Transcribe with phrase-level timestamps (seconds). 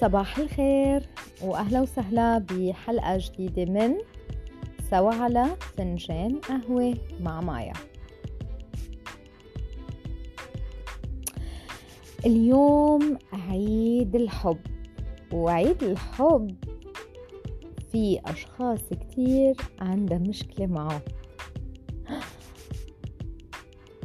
[0.00, 1.02] صباح الخير
[1.42, 3.94] وأهلا وسهلا بحلقة جديدة من
[4.90, 5.46] سوا على
[5.76, 7.72] فنجان قهوة مع مايا.
[12.26, 14.58] اليوم عيد الحب
[15.32, 16.56] وعيد الحب
[17.92, 21.00] في أشخاص كتير عندها مشكلة معه.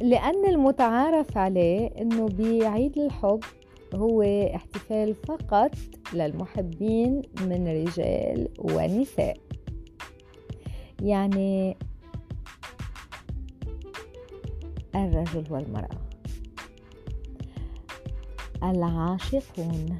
[0.02, 3.44] لأن المتعارف عليه إنه بعيد الحب
[3.94, 4.22] هو
[4.56, 5.72] احتفال فقط
[6.14, 9.38] للمحبين من رجال ونساء.
[11.02, 11.78] يعني
[14.96, 15.98] الرجل والمرأة.
[18.64, 20.00] العاشقون.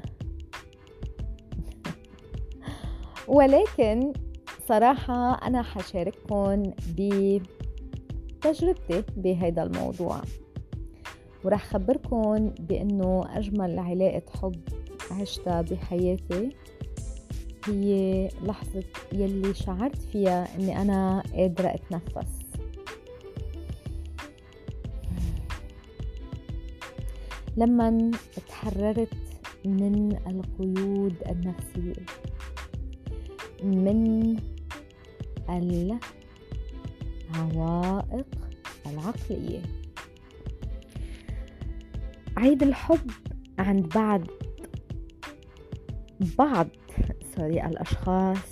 [3.28, 4.12] ولكن
[4.68, 6.62] صراحة أنا حشارككم
[8.42, 10.20] بتجربتي بهذا الموضوع.
[11.44, 14.60] ورح خبركن بأنه أجمل علاقة حب
[15.10, 16.50] عشتها بحياتي
[17.66, 22.28] هي لحظة يلي شعرت فيها أني أنا قادرة أتنفس.
[27.56, 28.10] لما
[28.48, 29.14] تحررت
[29.64, 32.06] من القيود النفسية
[33.62, 34.36] من
[37.34, 38.26] العوائق
[38.86, 39.62] العقلية.
[42.36, 43.10] عيد الحب
[43.58, 44.20] عند بعض
[46.20, 46.66] بعض
[47.36, 48.50] سوري الأشخاص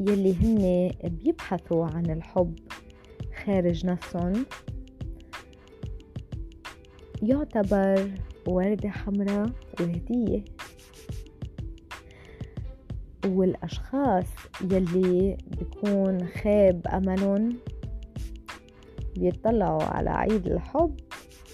[0.00, 2.58] يلي هن بيبحثوا عن الحب
[3.44, 4.46] خارج نفسهم.
[7.22, 8.10] يعتبر
[8.48, 10.44] وردة حمراء وهدية.
[13.26, 14.26] والأشخاص
[14.60, 17.56] يلي بيكون خاب أملهم
[19.16, 20.96] بيطلعوا على عيد الحب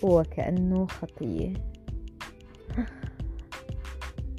[0.02, 1.71] وكأنه خطية.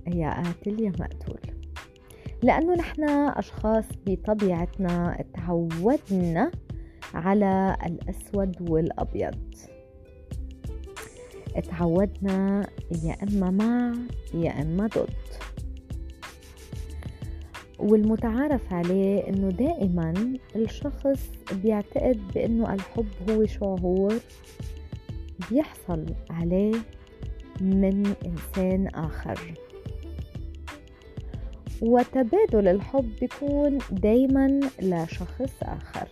[0.08, 1.40] يا قاتل يا مقتول.
[2.44, 6.52] لأنه نحن أشخاص بطبيعتنا تعودنا
[7.14, 9.56] على الأسود والأبيض.
[11.70, 12.68] تعودنا
[13.04, 13.94] يا إما مع
[14.34, 15.10] يا إما ضد.
[17.80, 20.14] والمتعارف عليه إنه دائما
[20.56, 21.32] الشخص
[21.64, 24.14] بيعتقد بإنه الحب هو شعور
[25.52, 26.76] بيحصل عليه
[27.62, 29.54] من إنسان آخر.
[31.84, 36.08] وتبادل الحب بيكون دايما لشخص آخر.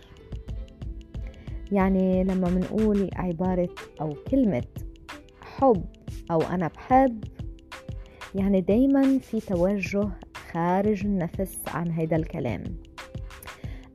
[1.72, 3.68] يعني لما منقول عبارة
[4.00, 4.64] أو كلمة
[5.42, 5.84] حب
[6.30, 7.24] أو أنا بحب
[8.34, 10.08] يعني دايما في توجه
[10.52, 12.64] خارج النفس عن هيدا الكلام.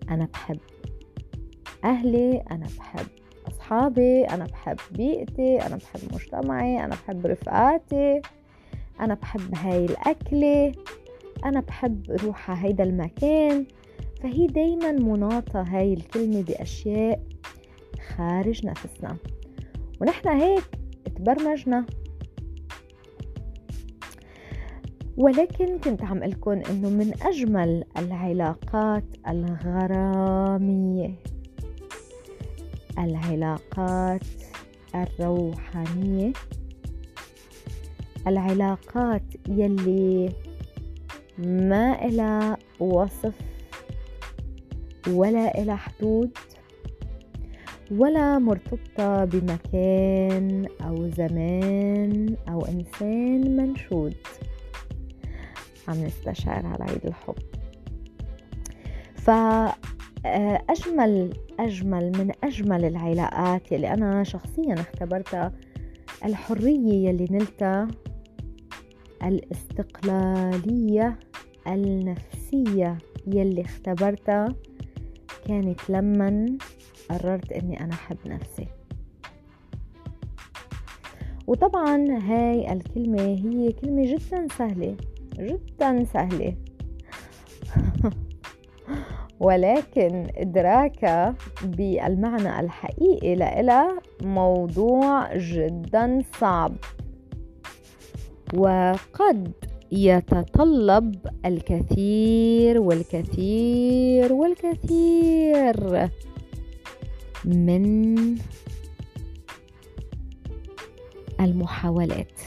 [0.10, 0.60] أنا بحب
[1.84, 3.08] أهلي أنا بحب
[3.48, 8.22] أصحابي أنا بحب بيئتي أنا بحب مجتمعي أنا بحب رفقاتي
[9.00, 10.72] أنا بحب هاي الأكلة.
[11.46, 13.66] أنا بحب روح على هيدا المكان
[14.22, 17.24] فهي دايما مناطة هاي الكلمة بأشياء
[18.18, 19.18] خارج نفسنا.
[20.02, 20.64] ونحن هيك
[21.16, 21.86] تبرمجنا.
[25.18, 31.16] ولكن كنت عم لكم إنه من أجمل العلاقات الغرامية
[33.00, 34.22] العلاقات
[34.96, 36.34] الروحانية
[38.28, 40.30] العلاقات يلي
[41.40, 43.34] ما إلى وصف
[45.08, 46.32] ولا إلى حدود
[47.92, 54.16] ولا مرتبطة بمكان أو زمان أو إنسان منشود.
[55.88, 57.36] عم نستشعر على عيد الحب.
[59.16, 59.30] ف
[60.26, 60.64] آه،
[61.60, 65.52] أجمل من أجمل العلاقات يلي أنا شخصيا اختبرتها
[66.26, 67.88] الحرية يلي نلتها
[69.24, 71.20] الاستقلالية
[71.68, 72.98] النفسية
[73.28, 74.56] يلي اختبرتها
[75.48, 76.58] كانت لما
[77.10, 78.68] قررت إني أنا أحب نفسي.
[81.48, 84.96] وطبعا هاي الكلمة هي كلمة جدا سهلة
[85.40, 86.56] جدا سهلة.
[89.40, 96.76] ولكن إدراكها بالمعنى الحقيقي لإلها موضوع جدا صعب.
[98.54, 99.54] وقد
[99.92, 106.10] يتطلب الكثير والكثير والكثير
[107.46, 108.16] من
[111.40, 112.40] المحاولات.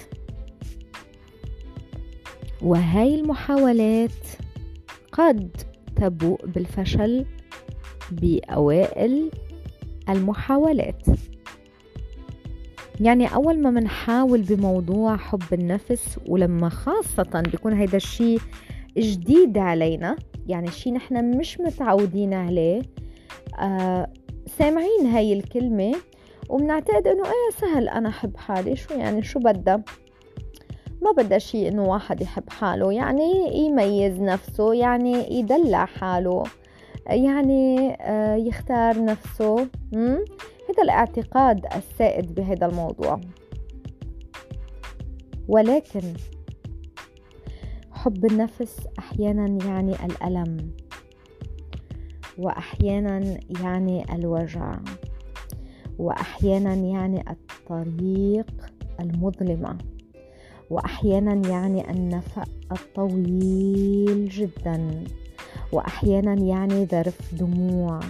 [2.62, 4.10] وهي المحاولات
[5.12, 5.56] قد
[5.96, 7.26] تبوء بالفشل
[8.10, 9.30] بأوائل
[10.08, 11.06] المحاولات.
[13.00, 18.40] يعني أول ما منحاول بموضوع حب النفس ولما خاصة بيكون هيدا الشيء
[18.98, 20.16] جديد علينا
[20.46, 22.82] يعني شيء نحن مش متعودين عليه
[23.60, 24.12] آه
[24.58, 25.94] سامعين هاي الكلمة
[26.48, 29.82] وبنعتقد إنه إيه سهل أنا أحب حالي شو يعني شو بدها؟
[31.02, 36.44] ما بدها شيء إنه واحد يحب حاله يعني يميز نفسه يعني يدلع حاله
[37.06, 39.66] يعني آه، يختار نفسه
[40.70, 43.20] هذا الاعتقاد السائد بهذا الموضوع.
[45.48, 46.00] ولكن
[47.92, 50.70] حب النفس أحيانا يعني الألم
[52.38, 54.78] واحيانا يعني الوجع
[55.98, 58.46] واحيانا يعني الطريق
[59.00, 59.78] المظلمة
[60.70, 65.04] واحيانا يعني النفق الطويل جدا
[65.72, 68.00] واحيانا يعني ذرف دموع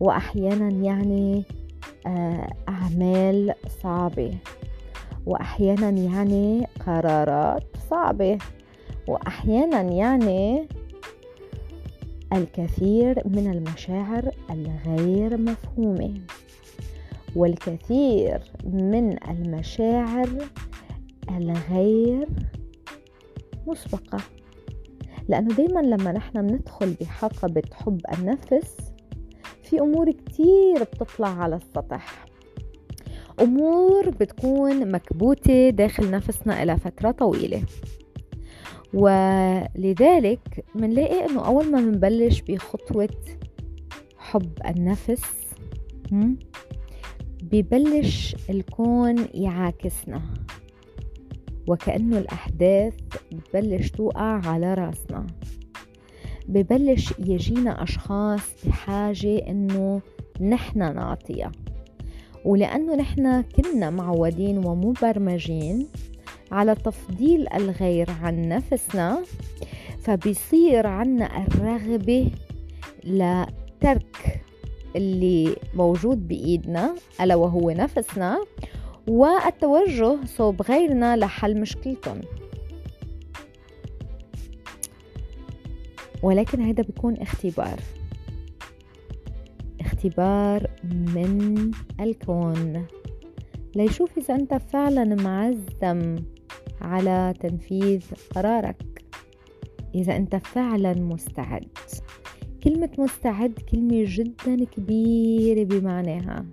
[0.00, 1.44] واحيانا يعني
[2.06, 4.34] آه، أعمال صعبة.
[5.26, 8.38] واحيانا يعني قرارات صعبة.
[9.08, 10.68] واحيانا يعني
[12.32, 16.14] الكثير من المشاعر الغير مفهومة.
[17.36, 20.28] والكثير من المشاعر
[21.30, 22.28] الغير
[23.66, 24.18] مسبقة.
[25.28, 28.89] لأنه دايما لما نحن بندخل بحقبة حب النفس
[29.70, 32.26] في أمور كتير بتطلع على السطح.
[33.40, 37.62] أمور بتكون مكبوتة داخل نفسنا إلى فترة طويلة.
[38.94, 43.08] ولذلك منلاقي إنه أول ما منبلش بخطوة
[44.18, 45.22] حب النفس
[47.42, 50.22] ببلش الكون يعاكسنا.
[51.68, 52.94] وكأنه الأحداث
[53.32, 55.26] بتبلش توقع على رأسنا.
[56.48, 60.00] ببلش يجينا أشخاص بحاجة إنه
[60.40, 61.52] نحن نعطيها.
[62.44, 65.86] ولأنه نحن كنا معودين ومبرمجين
[66.52, 69.22] على تفضيل الغير عن نفسنا
[70.02, 72.30] فبيصير عنا الرغبة
[73.04, 74.40] لترك
[74.96, 78.38] اللي موجود بإيدنا ألا وهو نفسنا
[79.08, 82.20] والتوجه صوب غيرنا لحل مشكلتهم.
[86.22, 87.80] ولكن هذا بيكون اختبار.
[89.80, 91.70] اختبار من
[92.00, 92.86] الكون.
[93.76, 96.16] ليشوف إذا أنت فعلا معزم
[96.80, 99.04] على تنفيذ قرارك.
[99.94, 101.68] إذا أنت فعلا مستعد.
[102.64, 106.46] كلمة مستعد كلمة جدا كبيرة بمعناها.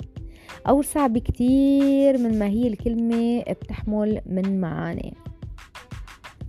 [0.67, 5.13] أوسع بكتير من ما هي الكلمة بتحمل من معاني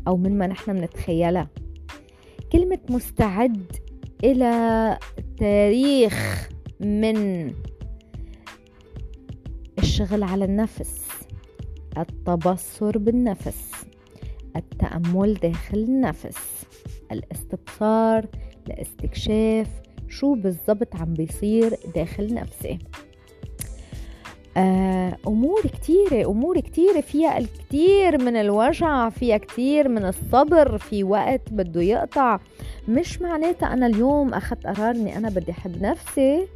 [0.08, 1.48] أو من ما نحن بنتخيلها.
[2.52, 3.72] كلمة مستعد
[4.24, 4.98] إلى
[5.38, 6.48] تاريخ
[6.80, 7.52] من
[9.78, 11.08] الشغل على النفس
[11.98, 13.72] التبصر بالنفس
[14.56, 16.66] التأمل داخل النفس
[17.12, 18.26] الاستبصار
[18.68, 19.68] لاستكشاف
[20.08, 22.78] شو بالضبط عم بيصير داخل نفسي.
[24.58, 31.52] آه، أمور كتيرة أمور كتيرة فيها الكتير من الوجع فيها كتير من الصبر في وقت
[31.52, 32.38] بده يقطع.
[32.88, 36.46] مش معناتها أنا اليوم أخذت قرار إني أنا بدي أحب نفسي.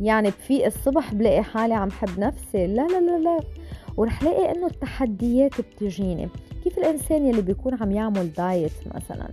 [0.00, 2.66] يعني بفيق الصبح بلاقي حالي عم حب نفسي.
[2.66, 3.40] لا لا لا لا.
[3.96, 6.28] ورح لاقي إنه التحديات بتجيني.
[6.64, 9.28] كيف الإنسان يلي بيكون عم يعمل دايت مثلا؟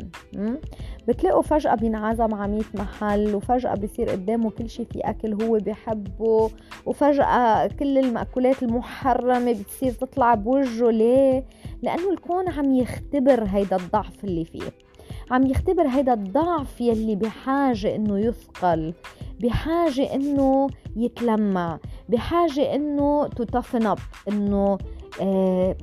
[1.07, 6.49] بتلاقوا فجأة بينعزم على 100 محل وفجأة بيصير قدامه كل شيء في أكل هو بيحبه
[6.85, 10.91] وفجأة كل المأكولات المحرمة بتصير تطلع بوجهه.
[10.91, 11.45] ليه؟
[11.81, 14.71] لأنه الكون عم يختبر هيدا الضعف اللي فيه.
[15.31, 18.93] عم يختبر هيدا الضعف يلي بحاجة إنه يثقل
[19.39, 21.79] بحاجة إنه يتلمع
[22.09, 24.77] بحاجة إنه تتفن اب إنه
[25.21, 25.75] آه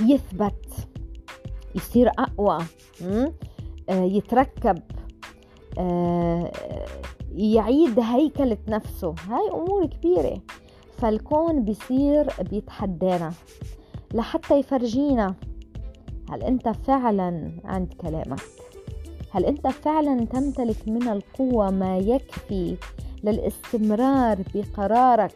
[0.00, 0.88] يثبت
[1.74, 2.56] يصير أقوى.
[2.56, 2.64] آه
[3.90, 4.78] يتركب
[5.78, 6.52] آه
[7.34, 9.14] يعيد هيكلة نفسه.
[9.28, 10.40] هاي أمور كبيرة.
[10.98, 13.32] فالكون بيصير بيتحدانا
[14.14, 15.34] لحتى يفرجينا.
[16.30, 18.40] هل أنت فعلا عند كلامك؟
[19.30, 22.76] هل أنت فعلا تمتلك من القوة ما يكفي
[23.24, 25.34] للاستمرار بقرارك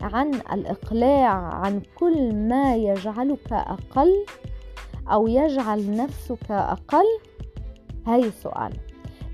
[0.00, 4.24] عن الإقلاع عن كل ما يجعلك أقل؟
[5.08, 7.04] أو يجعل نفسك أقل؟
[8.06, 8.72] هاي السؤال.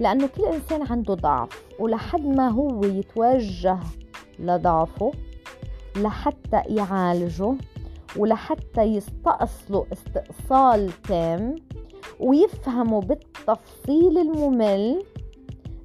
[0.00, 3.78] لأنه كل إنسان عنده ضعف ولحد ما هو يتوجه
[4.38, 5.12] لضعفه
[5.96, 7.54] لحتى يعالجه
[8.16, 11.54] ولحتى يستأصلوا استئصال تام
[12.20, 15.02] ويفهموا بالتفصيل الممل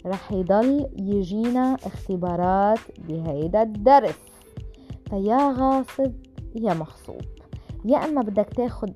[0.06, 4.20] رح يضل يجينا اختبارات بهيدا الدرس.
[5.10, 6.14] فيا غاصب
[6.56, 7.22] يا مغصوب.
[7.86, 8.94] يا إما بدك تاخد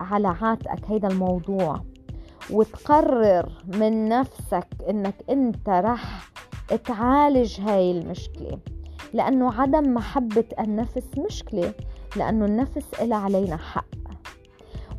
[0.00, 1.80] على عاتقك هيدا الموضوع.
[2.50, 6.30] وتقرر من نفسك إنك أنت رح
[6.86, 8.58] تعالج هاي المشكلة.
[9.12, 11.72] لأنه عدم محبة النفس مشكلة
[12.16, 13.84] لأنه النفس إلها علينا حق.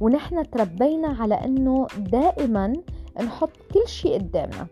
[0.01, 2.73] ونحن تربينا على أنه دائما
[3.23, 4.67] نحط كل شيء قدامنا.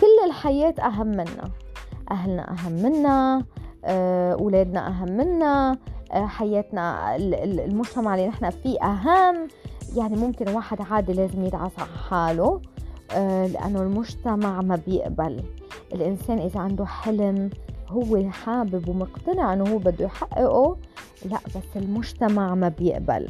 [0.00, 1.50] كل الحياة أهم منا.
[2.10, 3.44] أهلنا أهم منا
[3.84, 5.78] آه، أولادنا أهم منا
[6.14, 9.48] حياتنا المجتمع اللي نحن فيه أهم.
[9.96, 12.60] يعني ممكن واحد عادي لازم يدعس على حاله
[13.12, 15.42] آه، لأنه المجتمع ما بيقبل.
[15.94, 17.50] الإنسان إذا عنده حلم
[17.88, 20.76] هو حابب ومقتنع أنه هو بده يحققه
[21.24, 23.28] لا بس المجتمع ما بيقبل.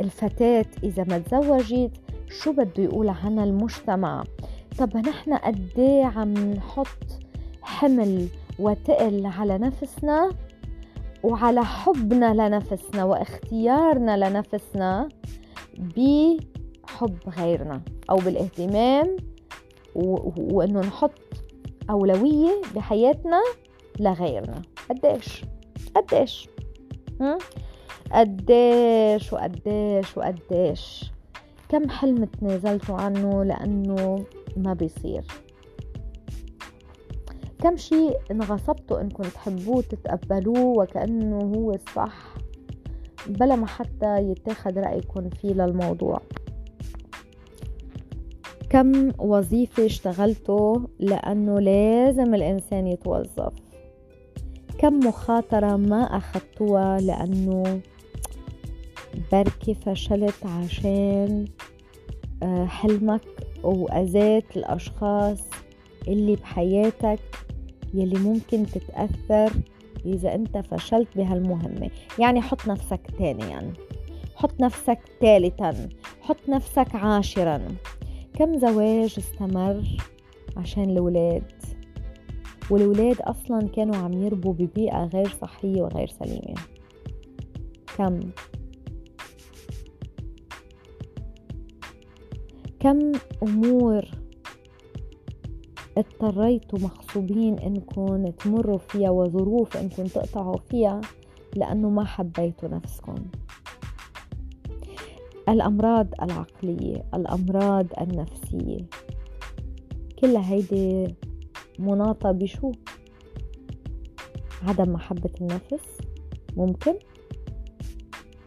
[0.00, 1.90] الفتاة إذا ما تزوجت
[2.30, 4.24] شو بده يقول عنها المجتمع؟
[4.78, 7.20] طب نحن قديه عم نحط
[7.62, 10.30] حمل وتقل على نفسنا؟
[11.22, 15.08] وعلى حبنا لنفسنا واختيارنا لنفسنا
[15.78, 19.16] بحب غيرنا أو بالاهتمام
[19.94, 21.20] وإنه نحط
[21.90, 23.40] أولوية بحياتنا
[24.00, 24.62] لغيرنا.
[24.90, 25.44] قديش؟
[25.96, 26.48] قديش؟
[28.12, 31.04] قديش وقديش وقديش؟
[31.68, 34.24] كم حلم تنازلتوا عنه لأنه
[34.56, 35.24] ما بيصير؟
[37.62, 42.34] كم شيء انغصبتوا إنكم تحبوه تتقبلوه وكأنه هو الصح
[43.26, 46.20] بلا ما حتى يتاخد رأيكم فيه للموضوع.
[48.70, 53.52] كم وظيفة اشتغلتوا لأنه لازم الإنسان يتوظف؟
[54.78, 57.80] كم مخاطرة ما أخدتوها لأنه
[59.32, 61.44] بركي فشلت عشان
[62.42, 63.20] آه، حلمك
[63.62, 65.38] وأذيت الأشخاص
[66.08, 67.18] اللي بحياتك؟
[67.94, 69.52] يلي ممكن تتأثر
[70.06, 71.90] إذا أنت فشلت بهالمهمة.
[72.18, 73.72] يعني حط نفسك ثانيا.
[74.36, 75.88] حط نفسك ثالثا
[76.20, 77.68] حط نفسك عاشرا.
[78.34, 79.82] كم زواج استمر
[80.56, 81.52] عشان الولاد
[82.70, 86.54] والولاد أصلا كانوا عم يربوا ببيئة غير صحية وغير سليمة.
[87.96, 88.20] كم؟
[92.80, 94.04] كم أمور
[95.98, 101.00] اضطريتوا مغصوبين انكم تمروا فيها وظروف انكم تقطعوا فيها
[101.56, 103.14] لأنه ما حبيتوا نفسكم.
[105.48, 108.86] الأمراض العقلية الأمراض النفسية.
[110.18, 111.14] كلها هيدي
[111.78, 112.72] مناطة بشو؟
[114.62, 115.86] عدم محبة النفس
[116.56, 116.94] ممكن.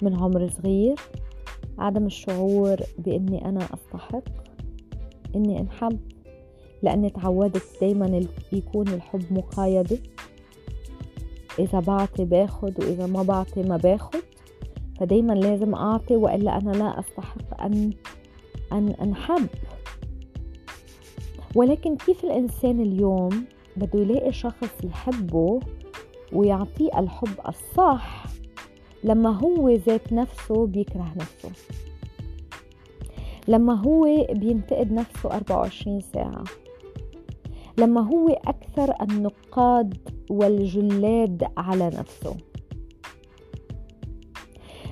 [0.01, 0.95] من عمر صغير
[1.79, 4.23] عدم الشعور بإني أنا أستحق
[5.35, 6.10] إني أنحب.
[6.83, 9.97] لاني تعودت دايما يكون الحب مقايضة
[11.59, 14.21] إذا بعطي باخد وإذا ما بعطي ما باخد.
[14.99, 17.93] فدايما لازم أعطي وإلا أنا لا أستحق ان
[18.71, 19.47] أن أنحب.
[21.55, 23.45] ولكن كيف الإنسان اليوم
[23.77, 25.59] بده يلاقي شخص يحبه
[26.33, 28.25] ويعطيه الحب الصح
[29.03, 31.51] لما هو ذات نفسه بيكره نفسه؟
[33.47, 36.43] لما هو بينتقد نفسه 24 ساعة.
[37.77, 39.97] لما هو أكثر النقاد
[40.29, 42.37] والجلاد على نفسه.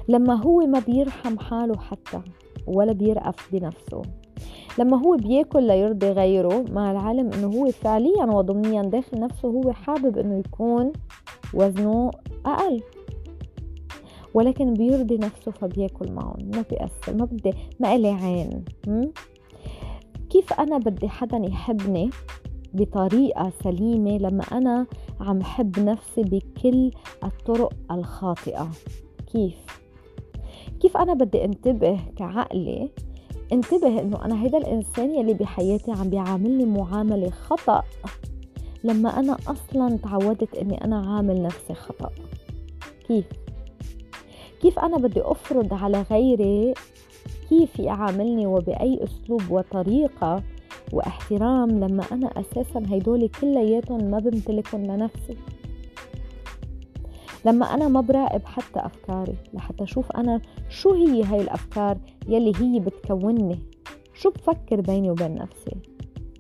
[0.07, 2.21] لما هو ما بيرحم حاله حتى
[2.67, 4.01] ولا بيرأف بنفسه.
[4.79, 10.17] لما هو بياكل ليرضي غيره مع العلم إنه هو فعليا وضمنيا داخل نفسه هو حابب
[10.17, 10.91] إنه يكون
[11.53, 12.12] وزنه
[12.45, 12.81] أقل.
[14.33, 16.51] ولكن بيرضي نفسه فبياكل معهم.
[16.55, 18.65] ما بيأثر ما بدي ما إلي عين.
[20.29, 22.09] كيف أنا بدي حدا يحبني
[22.73, 24.85] بطريقة سليمة لما أنا
[25.19, 26.91] عم حب نفسي بكل
[27.23, 28.69] الطرق الخاطئة.
[29.33, 29.65] كيف؟
[30.81, 32.89] كيف أنا بدي انتبه كعقلي؟
[33.53, 37.83] انتبه إنه أنا هيدا الإنسان يلي بحياتي عم بيعاملني معاملة خطأ
[38.83, 42.09] لما أنا أصلا تعودت إني أنا عامل نفسي خطأ.
[43.07, 43.25] كيف؟
[44.61, 46.73] كيف أنا بدي أفرض على غيري
[47.49, 50.43] كيف يعاملني وبأي أسلوب وطريقة
[50.93, 55.38] واحترام لما أنا أساسا هيدول كلياتهم ما بمتلكهم لنفسي.
[57.46, 62.79] لما أنا ما براقب حتى أفكاري لحتى أشوف أنا شو هي هاي الأفكار يلي هي
[62.79, 63.60] بتكونني.
[64.13, 65.75] شو بفكر بيني وبين نفسي؟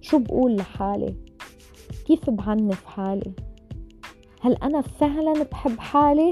[0.01, 1.15] شو بقول لحالي؟
[2.05, 3.31] كيف بعنف حالي؟
[4.41, 6.31] هل أنا فعلا بحب حالي؟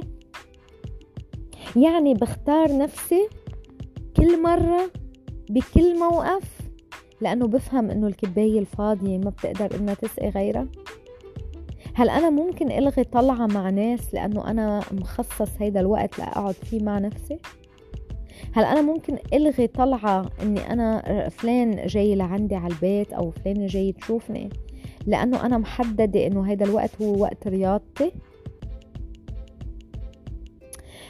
[1.76, 3.28] يعني بختار نفسي
[4.18, 4.92] كل مرة
[5.50, 6.57] بكل موقف
[7.22, 10.68] لأنه بفهم إنه الكباية الفاضية ما بتقدر إنها تسقي غيرها؟
[11.94, 17.00] هل أنا ممكن ألغي طلعة مع ناس لأنه أنا مخصص هيدا الوقت لأقعد فيه مع
[17.00, 17.40] نفسي؟
[18.54, 23.92] هل أنا ممكن ألغي طلعة إني أنا فلان جاي لعندي على البيت أو فلان جاي
[23.92, 24.50] تشوفني
[25.06, 28.12] لأنه أنا محددة إنه هيدا الوقت هو وقت رياضتي؟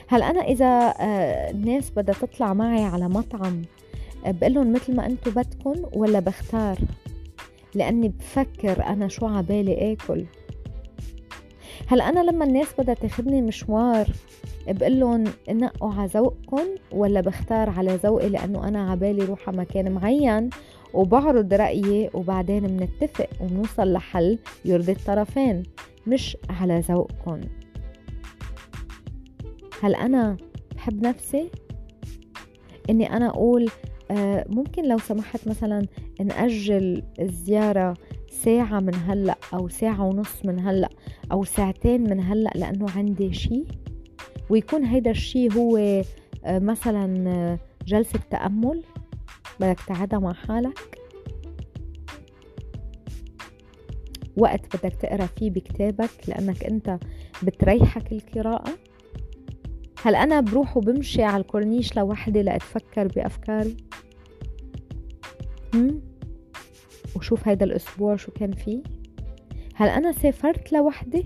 [0.08, 3.62] هل أنا إذا آه، الناس بدها تطلع معي على مطعم
[4.32, 6.78] بقول لهم مثل ما أنتم بدكم ولا بختار؟
[7.76, 10.26] لأني بفكر أنا شو عبالي آكل.
[11.88, 14.08] هل أنا لما الناس بدها تاخدني مشوار
[14.68, 19.92] بقول لهم نقوا على ذوقكم ولا بختار على ذوقي لأنه أنا عبالي روح على مكان
[19.92, 20.50] معين؟
[20.94, 25.64] وبعرض رأيي وبعدين بنتفق وبنوصل لحل يرضي الطرفين
[26.08, 27.42] مش على ذوقكم
[29.82, 30.38] هل أنا
[30.76, 31.50] بحب نفسي؟
[32.90, 33.97] إني أنا أقول آه،
[34.50, 35.88] ممكن لو سمحت مثلا
[36.22, 37.94] نأجل الزيارة
[38.30, 40.90] ساعة من هلأ أو ساعة ونص من هلأ
[41.32, 43.66] أو ساعتين من هلأ لأنه عندي شي.
[44.50, 48.84] ويكون هيدا الشي هو آه، مثلا آه، جلسة تأمل.
[49.60, 50.98] بدك تقعدها مع حالك.
[54.38, 56.98] وقت بدك تقرأ فيه بكتابك لأنك أنت
[57.44, 58.78] بتريحك القراءة.
[60.04, 63.78] هل أنا بروح وبمشي على الكورنيش لوحدي لأتفكر بأفكاري؟
[67.16, 68.80] وشوف هيدا الأسبوع شو كان فيه؟
[69.76, 71.26] هل أنا سافرت لوحدي؟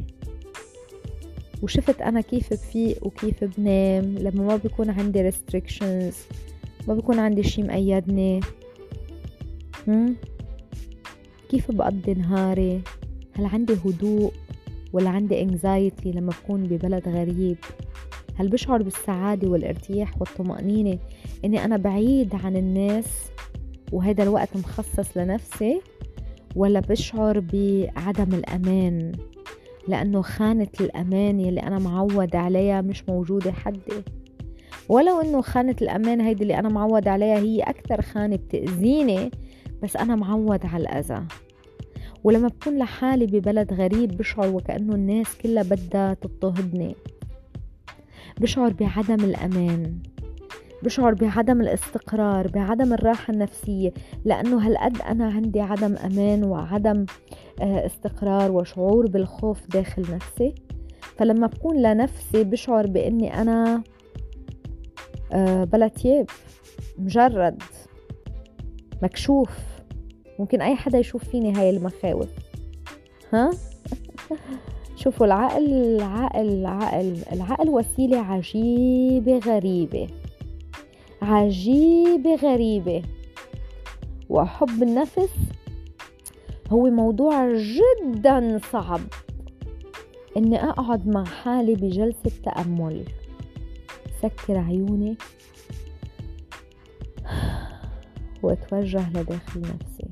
[1.62, 6.16] وشفت أنا كيف بفيق وكيف بنام لما ما بيكون عندي restrictions
[6.88, 8.40] ما بيكون عندي شي مقيدني؟
[11.50, 12.82] كيف بقضي نهاري
[13.34, 14.34] هل عندي هدوء
[14.94, 17.58] ولا عندي anxiety لما بكون ببلد غريب
[18.36, 21.00] هل بشعر بالسعادة والارتياح والطمأنينة
[21.46, 23.06] إني أنا بعيد عن الناس
[23.92, 25.82] وهذا الوقت مخصص لنفسي
[26.56, 29.12] ولا بشعر بعدم الأمان؟
[29.88, 34.04] لأنه خانة الأمان يلي أنا معود عليها مش موجودة حدي.
[34.90, 39.32] ولو إنه خانة الأمان هيدي اللي أنا معود عليها هي أكثر خانة بتأذيني
[39.84, 41.24] بس أنا معود على الأذى.
[42.24, 46.96] ولما بكون لحالي ببلد غريب بشعر وكأنه الناس كلها بدها تضطهدني.
[48.40, 50.00] بشعر بعدم الأمان.
[50.84, 53.94] بشعر بعدم الاستقرار بعدم الراحة النفسية
[54.26, 57.06] لأنه هالقد أنا عندي عدم أمان وعدم
[57.62, 60.56] آه، استقرار وشعور بالخوف داخل نفسي.
[61.18, 63.84] فلما بكون لنفسي بشعر بإني أنا
[65.32, 66.26] آه، بلا تياب
[66.98, 67.64] مجرد
[69.04, 69.50] مكشوف.
[70.40, 72.30] ممكن أي حدا يشوف فيني هاي المخاوف.
[73.34, 73.52] ها؟
[75.02, 80.08] شوفوا العقل العقل العقل العقل وسيلة عجيبة غريبة.
[81.22, 83.04] عجيبة غريبة.
[84.30, 85.34] وحب النفس
[86.70, 89.02] هو موضوع جدا صعب.
[90.38, 93.06] إني أقعد مع حالي بجلسة تأمل.
[94.22, 95.18] سكر عيوني.
[98.44, 100.08] وأتوجه لداخل نفسي.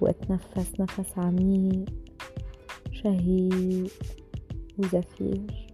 [0.00, 1.84] وأتنفس نفس عميق
[2.92, 3.90] شهيق
[4.78, 5.69] وزفير.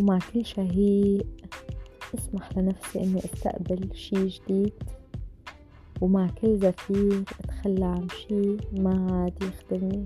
[0.00, 1.26] ومع كل شهيق
[2.14, 4.72] أسمح لنفسي إني أستقبل شي جديد.
[6.00, 10.04] ومع كل زفير أتخلى عن شي ما عاد يخدمني.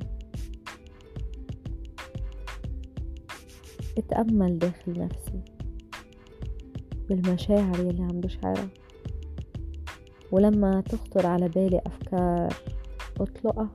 [3.99, 5.41] أتأمل داخل نفسي
[7.09, 8.69] بالمشاعر يلي عم بشعرها.
[10.33, 12.55] ولما تخطر على بالي أفكار
[13.21, 13.71] أطلقها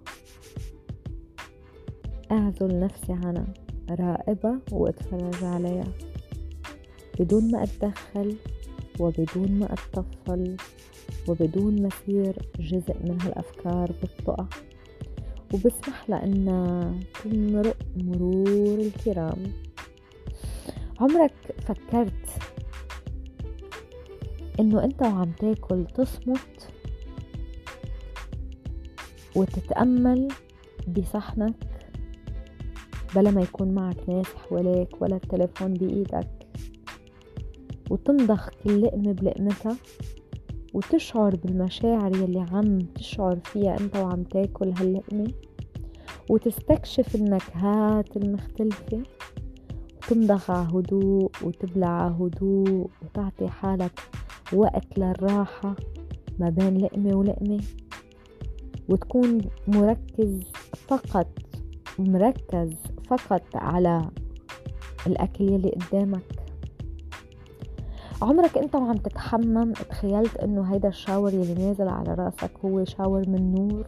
[2.32, 3.53] أعزل نفسي عنها
[3.89, 6.08] راقبة وأتفرج عليها.
[7.19, 8.36] بدون ما أتدخل
[8.99, 10.55] وبدون ما أتطفل
[11.27, 14.49] وبدون ما أصير جزء من هالأفكار بطلقها
[15.53, 19.43] وبسمح لها إنها تمرق مرور الكرام.
[20.99, 22.29] عمرك فكرت
[24.60, 26.69] إنه أنت وعم تاكل تصمت
[29.36, 30.27] وتتأمل
[30.88, 31.55] بصحنك
[33.15, 36.38] بلا ما يكون معك ناس حواليك ولا التليفون بإيدك؟
[37.89, 39.75] وتمضخ كل لقمة بلقمتها
[40.73, 45.32] وتشعر بالمشاعر يلي عم تشعر فيها أنت وعم تاكل هاللقمة
[46.30, 49.04] وتستكشف النكهات المختلفة.
[50.10, 53.99] وتمضغ على هدوء وتبلع على هدوء وتعطي حالك
[54.54, 55.75] وقت للراحة
[56.39, 57.60] ما بين لقمة ولقمة
[58.89, 60.39] وتكون مركز
[60.88, 61.28] فقط
[61.99, 62.73] مركز
[63.08, 64.10] فقط على
[65.08, 66.38] الأكل يلي قدامك.
[68.21, 73.55] عمرك انت وعم تتحمم تخيلت انه هيدا الشاور يلي نازل على رأسك هو شاور من
[73.55, 73.88] نور؟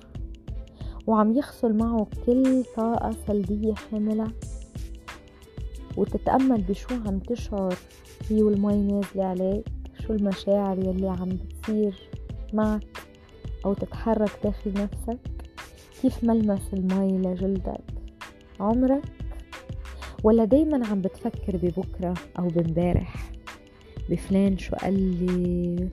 [1.08, 4.32] وعم يغسل معه كل طاقة سلبية حاملة؟
[5.98, 7.76] وتتأمل بشو عم تشعر
[8.22, 9.66] فيه والمي نازلة عليك؟
[10.08, 12.10] شو المشاعر يلي عم بتصير
[12.54, 13.04] معك
[13.66, 15.20] أو تتحرك داخل نفسك؟
[16.02, 17.84] كيف ملمس المي لجلدك؟
[18.60, 19.04] عمرك؟
[20.24, 23.31] ولا دايما عم بتفكر ببكرة أو بمبارح؟
[24.10, 25.90] بفلان شو قال لي؟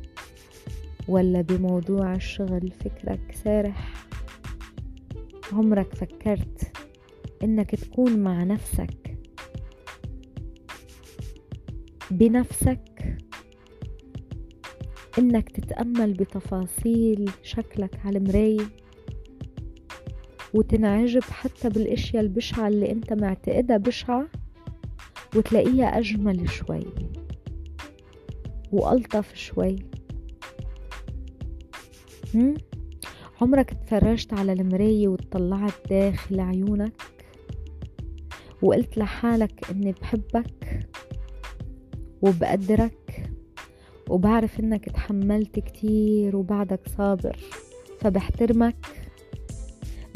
[1.09, 4.05] ولا بموضوع الشغل فكرك سارح؟
[5.53, 6.77] عمرك فكرت
[7.45, 9.19] إنك تكون مع نفسك؟
[12.11, 13.19] بنفسك؟
[15.19, 18.69] إنك تتأمل بتفاصيل شكلك على المراية؟
[20.55, 24.29] وتنعجب حتى بالأشياء البشعة اللي أنت معتقدها بشعة؟
[25.37, 26.85] وتلاقيها أجمل شوي.
[28.73, 29.77] وألطف شوي؟
[33.41, 37.03] عمرك تفرجت على المراية وتطلعت داخل عيونك؟
[38.63, 40.89] وقلت لحالك إني بحبك
[42.23, 43.31] وبقدرك؟
[44.11, 47.37] وبعرف إنك تحملت كتير وبعدك صابر
[48.01, 48.87] فبحترمك؟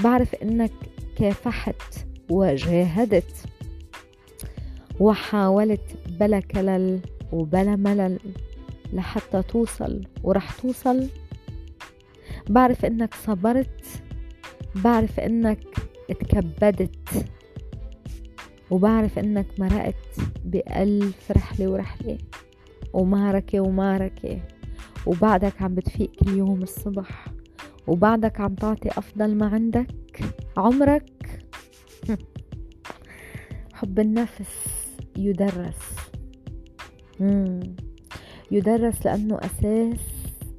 [0.05, 0.73] بعرف إنك
[1.19, 3.45] كافحت وجاهدت
[5.01, 7.01] وحاولت بلا كلل
[7.33, 8.19] وبلا ملل
[8.93, 11.09] لحتى توصل ورح توصل.
[12.49, 14.03] بعرف إنك صبرت
[14.75, 15.65] بعرف إنك
[16.11, 17.27] اتكبدت
[18.71, 22.19] وبعرف إنك مرقت بألف رحلة ورحلة
[22.93, 24.41] ومعركة ومعركة.
[25.07, 27.27] وبعدك عم بتفيق كل يوم الصبح
[27.87, 29.95] وبعدك عم تعطي أفضل ما عندك
[30.57, 31.45] عمرك.
[33.75, 34.55] حب النفس
[35.17, 36.02] يدرس.
[38.51, 40.01] يدرس لأنه أساس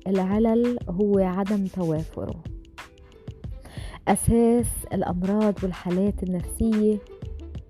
[0.08, 2.43] العلل هو عدم توافره.
[4.08, 6.97] أساس الأمراض والحالات النفسية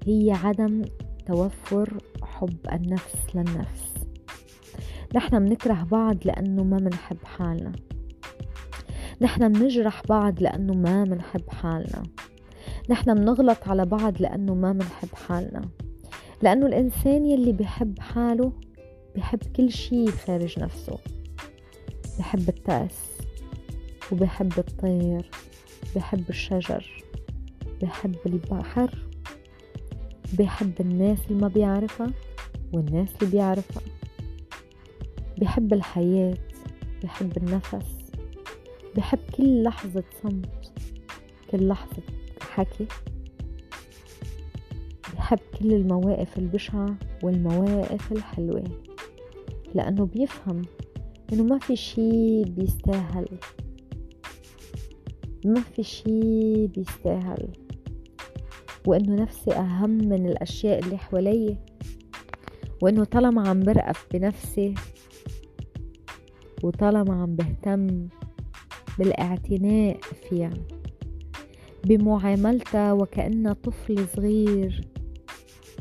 [0.05, 0.81] هي عدم
[1.25, 3.93] توفر حب النفس للنفس.
[5.15, 7.71] نحن منكره بعض لأنه ما منحب حالنا.
[9.21, 12.03] نحن منجرح بعض لأنه ما منحب حالنا.
[12.89, 15.61] نحن منغلط على بعض لأنه ما منحب حالنا.
[16.41, 18.53] لأنه الإنسان يلي بحب حاله
[19.15, 20.99] بحب كل شي خارج نفسه.
[22.19, 22.99] بحب التأس
[24.11, 25.29] وبحب الطير
[25.95, 27.03] بحب الشجر
[27.81, 28.97] بحب البحر
[30.39, 32.11] بحب الناس اللي ما بيعرفها
[32.73, 33.83] والناس اللي بيعرفها.
[35.37, 36.37] بحب الحياة
[37.03, 37.85] بحب النفس.
[38.95, 40.71] بحب كل لحظة صمت
[41.51, 42.01] كل لحظة
[42.41, 42.85] حكي.
[45.15, 48.63] بحب كل المواقف البشعة والمواقف الحلوة.
[49.73, 50.61] لأنه بيفهم
[51.33, 53.25] إنه ما في شي بيستاهل.
[55.45, 57.47] ما في شي بيستاهل.
[58.87, 61.57] وإنه نفسي أهم من الأشياء اللي حوالي.
[62.81, 64.73] وإنه طالما عم برقف بنفسي
[66.63, 68.07] وطالما عم بهتم
[68.99, 70.53] بالاعتناء فيها
[71.85, 74.87] بمعاملتها وكأنها طفل صغير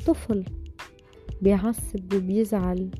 [0.06, 0.44] طفل
[1.42, 2.90] بيعصب وبيزعل.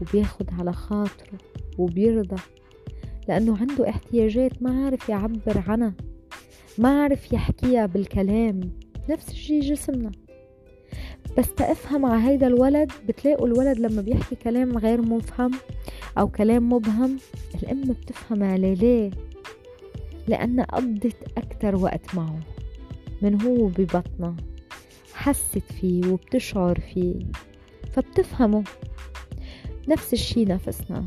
[0.00, 1.38] وبياخد على خاطره
[1.78, 2.42] وبيرضى
[3.28, 5.94] لأنه عنده احتياجات ما عارف يعبر عنها
[6.78, 8.60] ما عارف يحكيها بالكلام
[9.10, 10.12] نفس الشي جسمنا.
[11.38, 15.50] بس تفهم على هيدا الولد بتلاقوا الولد لما بيحكي كلام غير مفهم
[16.18, 17.18] أو كلام مبهم
[17.62, 19.10] الأم بتفهم عليه ليه؟
[20.28, 22.40] لأن قضت أكتر وقت معه
[23.22, 24.36] من هو ببطنه
[25.14, 27.14] حست فيه وبتشعر فيه
[27.92, 28.64] فبتفهمه.
[29.88, 31.06] نفس الشي نفسنا.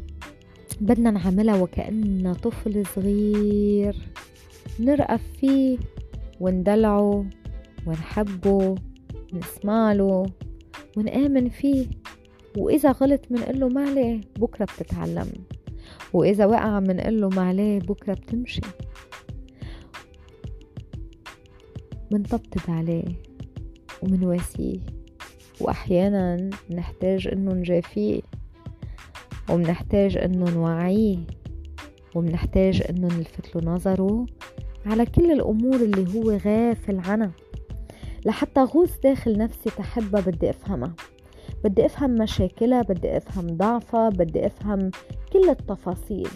[0.81, 3.95] بدنا نعملها وكأننا طفل صغير.
[4.79, 5.77] نرقف فيه
[6.39, 7.25] وندلعه
[7.87, 8.75] ونحبه
[9.33, 10.25] نسمع له
[10.97, 11.85] ونآمن فيه.
[12.57, 15.31] وإذا غلط منقله ما عليه بكرة بتتعلم.
[16.13, 18.61] وإذا وقع منقله ما عليه بكرة بتمشي.
[22.11, 23.05] منطبطب عليه
[24.03, 24.79] ومنواسيه
[25.61, 28.21] وأحيانا نحتاج إنه نجافيه.
[29.49, 31.17] ومنحتاج إنه نوعيه
[32.15, 34.25] ومنحتاج إنه نلفت له نظره
[34.86, 37.31] على كل الأمور اللي هو غافل عنها
[38.25, 40.93] لحتى غوص داخل نفسي تحبها بدي أفهمها.
[41.63, 44.91] بدي أفهم مشاكلها بدي أفهم ضعفها بدي أفهم
[45.33, 46.27] كل التفاصيل.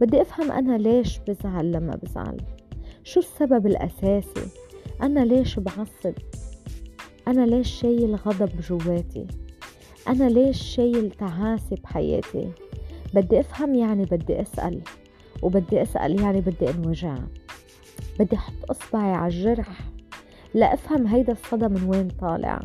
[0.00, 2.36] بدي أفهم أنا ليش بزعل لما بزعل.
[3.04, 4.48] شو السبب الأساسي؟
[5.02, 6.14] أنا ليش بعصب؟
[7.28, 9.26] أنا ليش شايل غضب جواتي؟
[10.08, 12.48] أنا ليش شايل تعاسة بحياتي؟
[13.14, 14.80] بدي أفهم يعني بدي أسأل
[15.42, 17.14] وبدي أسأل يعني بدي أنوجع.
[18.18, 19.80] بدي أحط إصبعي على الجرح
[20.54, 22.60] لأفهم هيدا الصدى من وين طالع.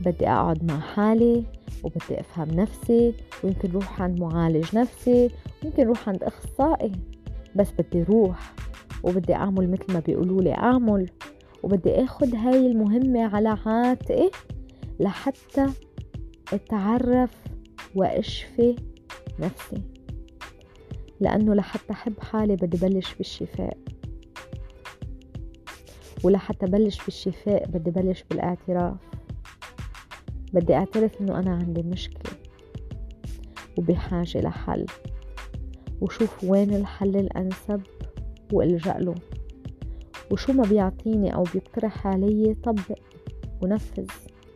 [0.00, 1.44] بدي أقعد مع حالي
[1.82, 5.30] وبدي أفهم نفسي ويمكن روح عند معالج نفسي
[5.62, 6.92] ويمكن روح عند أخصائي.
[7.56, 8.52] بس بدي روح
[9.02, 11.10] وبدي أعمل مثل ما بيقولوا لي أعمل.
[11.62, 14.30] وبدي أخد هاي المهمة على عاتقي
[15.00, 15.66] لحتى
[16.52, 17.30] أتعرف
[17.94, 18.76] وأشفي
[19.38, 19.82] نفسي.
[21.20, 23.78] لأنه لحتى أحب حالي بدي بلش بالشفاء.
[26.24, 28.96] ولحتى بلش بالشفاء بدي بلش بالاعتراف.
[30.52, 32.32] بدي أعترف إنه أنا عندي مشكلة
[33.78, 34.86] وبحاجة لحل.
[36.00, 37.82] وشوف وين الحل الأنسب
[38.52, 39.14] وألجأ له.
[40.30, 42.98] وشو ما بيعطيني أو بيقترح علي طبق
[43.62, 44.06] ونفذ.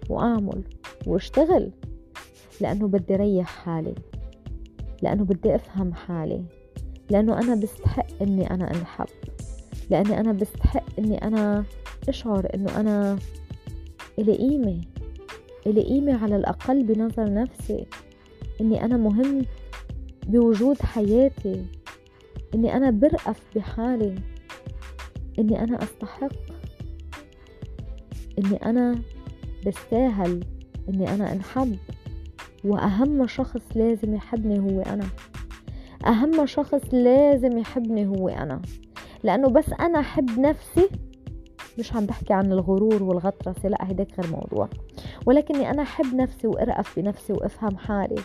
[0.08, 0.62] وأعمل
[1.06, 1.70] واشتغل
[2.60, 3.94] لأنه بدي ريح حالي
[5.02, 6.44] لأنه بدي أفهم حالي
[7.10, 9.06] لأنه أنا بستحق إني أنا أنحب
[9.90, 11.64] لأني أنا بستحق إني أنا
[12.08, 13.18] أشعر إنه أنا
[14.18, 14.80] إلي قيمة
[15.66, 17.86] إلي قيمة على الأقل بنظر نفسي
[18.60, 19.44] إني أنا مهم
[20.26, 21.64] بوجود حياتي
[22.54, 24.14] إني أنا برأف بحالي
[25.38, 26.32] إني أنا أستحق
[28.38, 28.98] إني أنا
[29.68, 30.44] بستاهل
[30.88, 31.76] إني أنا أنحب
[32.64, 35.04] وأهم شخص لازم يحبني هو أنا.
[36.06, 38.62] أهم شخص لازم يحبني هو أنا.
[39.22, 40.88] لأنه بس أنا أحب نفسي
[41.78, 44.68] مش عم بحكي عن الغرور والغطرسة لا هيداك غير موضوع.
[45.26, 48.22] ولكني أنا أحب نفسي وأرأف بنفسي وأفهم حالي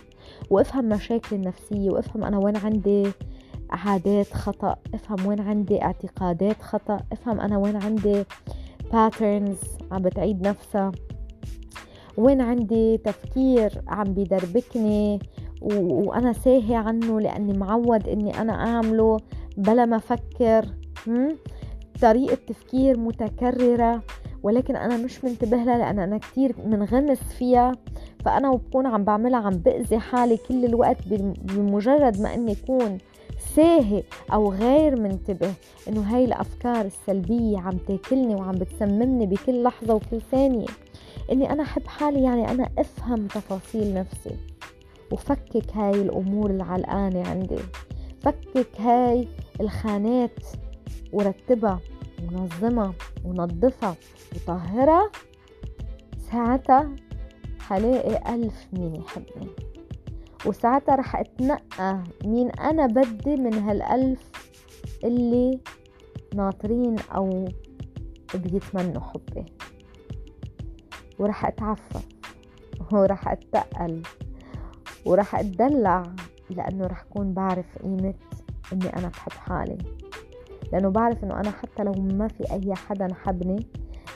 [0.49, 3.12] وأفهم مشاكلي النفسية وأفهم أنا وين عندي
[3.69, 8.23] عادات خطأ أفهم وين عندي اعتقادات خطأ أفهم أنا وين عندي
[8.93, 9.58] باترنز
[9.91, 10.91] عم بتعيد نفسها.
[12.17, 15.19] وين عندي تفكير عم بيدربكني
[15.62, 19.17] وأنا ساهي عنه لأني معود إني أنا أعمله
[19.58, 20.65] بلا ما أفكر
[22.02, 24.02] طريقة تفكير متكررة
[24.43, 27.71] ولكن أنا مش منتبه لها لأن أنا كتير منغمس فيها
[28.26, 30.97] فأنا وبكون عم بعملها عم بأذي حالي كل الوقت
[31.43, 32.97] بمجرد ما أني أكون
[33.56, 35.54] ساهي أو غير منتبه
[35.88, 40.65] إنه هاي الأفكار السلبية عم تاكلني وعم بتسممني بكل لحظة وكل ثانية.
[41.32, 44.38] إني أنا أحب حالي يعني أنا أفهم تفاصيل نفسي.
[45.12, 47.60] وفكك هاي الأمور العلقانة عندي.
[48.22, 49.28] فكك هاي
[49.62, 50.40] الخانات
[51.14, 51.80] ورتبها
[52.24, 52.94] ونظمها
[53.26, 53.96] ونظفها
[54.36, 55.12] وطهرها.
[56.32, 56.96] ساعتها
[57.60, 59.48] حلاقي ألف مين يحبني
[60.46, 64.32] وساعتها رح أتنقى مين أنا بدي من هالألف
[65.04, 65.60] اللي
[66.36, 67.48] ناطرين أو
[68.36, 69.46] بيتمنوا حبي.
[71.19, 72.08] ورح أتعفف
[72.91, 74.02] ورح أتقل
[75.06, 76.04] ورح أتدلع
[76.49, 78.13] لأنه رح كون بعرف قيمة
[78.73, 79.78] إني أنا بحب حالي.
[80.71, 83.65] لأنه بعرف إنه أنا حتى لو ما في أي حدا حبني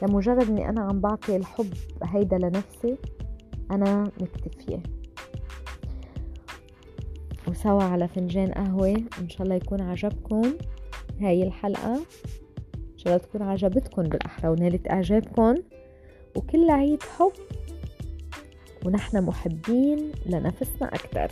[0.01, 2.97] لمجرد إني أنا عم بعطي الحب هيدا لنفسي
[3.71, 4.83] أنا مكتفية.
[7.47, 10.53] وسوا على فنجان قهوة إن شاء الله يكون عجبكم
[11.21, 11.95] هاي الحلقة.
[12.75, 15.55] إن شاء الله تكون عجبتكم بالأحرى ونالت إعجابكم.
[16.37, 17.31] وكل عيد حب
[18.85, 21.31] ونحن محبين لنفسنا أكثر